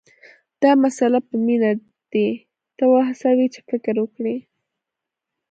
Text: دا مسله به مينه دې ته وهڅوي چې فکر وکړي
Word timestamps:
دا 0.61 0.71
مسله 0.83 1.17
به 1.25 1.35
مينه 1.45 1.71
دې 2.11 2.27
ته 2.77 2.83
وهڅوي 2.91 3.47
چې 3.53 3.59
فکر 3.69 3.95
وکړي 3.99 4.35